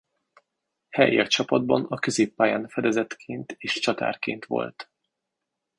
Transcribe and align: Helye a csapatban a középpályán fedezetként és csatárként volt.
Helye 0.89 1.21
a 1.21 1.27
csapatban 1.27 1.85
a 1.89 1.99
középpályán 1.99 2.67
fedezetként 2.67 3.55
és 3.57 3.73
csatárként 3.79 4.45
volt. 4.45 4.91